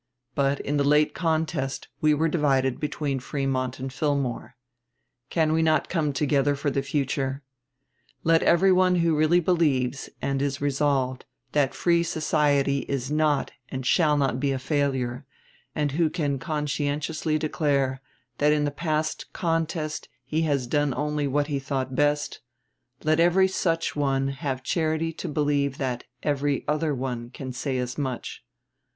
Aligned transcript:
But 0.33 0.59
in 0.61 0.77
the 0.77 0.83
late 0.83 1.13
contest 1.13 1.87
we 2.01 2.15
were 2.15 2.27
divided 2.27 2.79
between 2.79 3.19
Frémont 3.19 3.77
and 3.77 3.93
Fillmore. 3.93 4.55
Can 5.29 5.53
we 5.53 5.61
not 5.61 5.89
come 5.89 6.11
together 6.11 6.55
for 6.55 6.71
the 6.71 6.81
future? 6.81 7.43
Let 8.23 8.41
every 8.41 8.71
one 8.71 8.95
who 8.95 9.15
really 9.15 9.39
believes, 9.39 10.09
and 10.19 10.41
is 10.41 10.59
resolved, 10.59 11.25
that 11.51 11.75
free 11.75 12.01
society 12.01 12.79
is 12.89 13.11
not 13.11 13.51
and 13.69 13.85
shall 13.85 14.17
not 14.17 14.39
be 14.39 14.51
a 14.51 14.57
failure, 14.57 15.23
and 15.75 15.91
who 15.91 16.09
can 16.09 16.39
conscientiously 16.39 17.37
declare 17.37 18.01
that 18.39 18.51
in 18.51 18.65
the 18.65 18.71
past 18.71 19.31
contest 19.33 20.09
he 20.25 20.41
has 20.41 20.65
done 20.65 20.95
only 20.95 21.27
what 21.27 21.45
he 21.45 21.59
thought 21.59 21.93
best, 21.93 22.39
let 23.03 23.19
every 23.19 23.47
such 23.47 23.95
one 23.95 24.29
have 24.29 24.63
charity 24.63 25.13
to 25.13 25.27
believe 25.29 25.77
that 25.77 26.05
every 26.23 26.67
other 26.67 26.91
one 26.95 27.29
can 27.29 27.53
say 27.53 27.77
as 27.77 27.99
much. 27.99 28.43